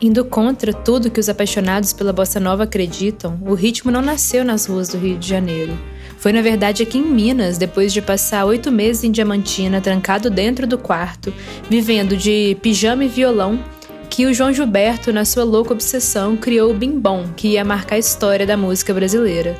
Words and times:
Indo 0.00 0.24
contra 0.24 0.72
tudo 0.72 1.10
que 1.10 1.20
os 1.20 1.28
apaixonados 1.28 1.92
pela 1.92 2.12
bossa 2.12 2.38
nova 2.38 2.64
acreditam, 2.64 3.38
o 3.46 3.54
ritmo 3.54 3.90
não 3.90 4.02
nasceu 4.02 4.44
nas 4.44 4.66
ruas 4.66 4.88
do 4.88 4.98
Rio 4.98 5.16
de 5.16 5.28
Janeiro. 5.28 5.76
Foi 6.18 6.32
na 6.32 6.42
verdade 6.42 6.82
aqui 6.82 6.98
em 6.98 7.02
Minas, 7.02 7.58
depois 7.58 7.92
de 7.92 8.02
passar 8.02 8.44
oito 8.44 8.70
meses 8.72 9.04
em 9.04 9.10
Diamantina, 9.10 9.80
trancado 9.80 10.30
dentro 10.30 10.66
do 10.66 10.76
quarto, 10.76 11.32
vivendo 11.70 12.16
de 12.16 12.56
pijama 12.60 13.04
e 13.04 13.08
violão, 13.08 13.62
que 14.10 14.26
o 14.26 14.34
João 14.34 14.52
Gilberto, 14.52 15.12
na 15.12 15.24
sua 15.24 15.44
louca 15.44 15.72
obsessão, 15.72 16.36
criou 16.36 16.70
o 16.70 16.74
Bim 16.74 16.98
Bom, 16.98 17.26
que 17.36 17.48
ia 17.48 17.64
marcar 17.64 17.96
a 17.96 17.98
história 17.98 18.46
da 18.46 18.56
música 18.56 18.92
brasileira. 18.92 19.56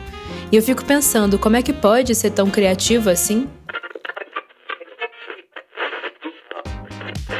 E 0.52 0.56
eu 0.56 0.62
fico 0.62 0.84
pensando, 0.84 1.38
como 1.38 1.56
é 1.56 1.62
que 1.62 1.72
pode 1.72 2.14
ser 2.14 2.30
tão 2.30 2.48
criativo 2.50 3.10
assim? 3.10 3.48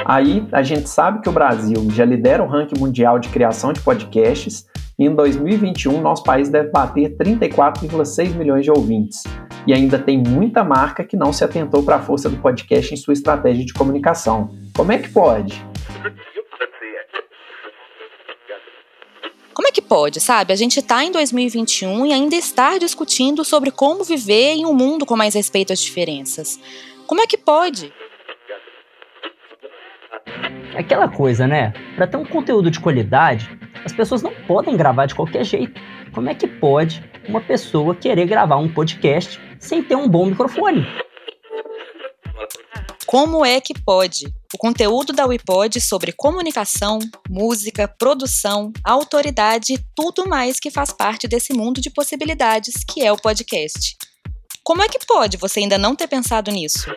Aí 0.05 0.47
a 0.53 0.63
gente 0.63 0.87
sabe 0.89 1.23
que 1.23 1.29
o 1.29 1.33
Brasil 1.33 1.89
já 1.91 2.05
lidera 2.05 2.43
o 2.43 2.47
ranking 2.47 2.79
mundial 2.79 3.19
de 3.19 3.31
criação 3.31 3.73
de 3.73 3.81
podcasts 3.81 4.67
e 4.99 5.07
em 5.07 5.15
2021 5.15 6.01
nosso 6.01 6.23
país 6.23 6.51
deve 6.51 6.71
bater 6.71 7.17
34,6 7.17 8.35
milhões 8.35 8.65
de 8.65 8.71
ouvintes. 8.71 9.23
E 9.67 9.73
ainda 9.73 9.99
tem 9.99 10.19
muita 10.19 10.63
marca 10.63 11.03
que 11.03 11.17
não 11.17 11.33
se 11.33 11.43
atentou 11.43 11.83
para 11.83 11.97
a 11.97 12.01
força 12.01 12.29
do 12.29 12.37
podcast 12.37 12.93
em 12.93 12.97
sua 12.99 13.15
estratégia 13.15 13.65
de 13.65 13.73
comunicação. 13.73 14.51
Como 14.77 14.93
é 14.93 14.99
que 14.99 15.09
pode? 15.09 15.65
Como 19.55 19.67
é 19.67 19.73
que 19.73 19.81
pode, 19.81 20.21
sabe? 20.21 20.53
A 20.53 20.57
gente 20.57 20.81
está 20.81 21.03
em 21.03 21.11
2021 21.11 22.05
e 22.05 22.13
ainda 22.13 22.37
estar 22.37 22.79
discutindo 22.79 23.43
sobre 23.43 23.71
como 23.71 24.05
viver 24.05 24.53
em 24.53 24.67
um 24.67 24.75
mundo 24.75 25.07
com 25.07 25.17
mais 25.17 25.33
respeito 25.35 25.73
às 25.73 25.81
diferenças. 25.81 26.61
Como 27.07 27.23
é 27.23 27.27
que 27.27 27.39
pode? 27.39 27.91
Aquela 30.77 31.09
coisa, 31.09 31.47
né? 31.47 31.73
Para 31.95 32.07
ter 32.07 32.17
um 32.17 32.25
conteúdo 32.25 32.71
de 32.71 32.81
qualidade, 32.81 33.49
as 33.85 33.93
pessoas 33.93 34.23
não 34.23 34.33
podem 34.47 34.77
gravar 34.77 35.07
de 35.07 35.15
qualquer 35.15 35.45
jeito. 35.45 35.81
Como 36.13 36.29
é 36.29 36.35
que 36.35 36.47
pode 36.47 37.03
uma 37.29 37.41
pessoa 37.41 37.95
querer 37.95 38.27
gravar 38.27 38.57
um 38.57 38.73
podcast 38.73 39.41
sem 39.59 39.83
ter 39.83 39.95
um 39.95 40.09
bom 40.09 40.27
microfone? 40.27 40.87
Como 43.07 43.45
é 43.45 43.61
que 43.61 43.75
pode? 43.75 44.27
O 44.53 44.59
conteúdo 44.59 45.13
da 45.13 45.27
Wipod 45.27 45.81
sobre 45.81 46.11
comunicação, 46.11 46.99
música, 47.29 47.87
produção, 47.87 48.73
autoridade 48.83 49.75
e 49.75 49.79
tudo 49.95 50.29
mais 50.29 50.59
que 50.59 50.71
faz 50.71 50.93
parte 50.93 51.29
desse 51.29 51.53
mundo 51.53 51.81
de 51.81 51.91
possibilidades 51.91 52.83
que 52.85 53.05
é 53.05 53.13
o 53.13 53.17
podcast. 53.17 53.97
Como 54.65 54.83
é 54.83 54.89
que 54.89 54.99
pode 55.07 55.37
você 55.37 55.61
ainda 55.61 55.79
não 55.79 55.95
ter 55.95 56.09
pensado 56.09 56.51
nisso? 56.51 56.91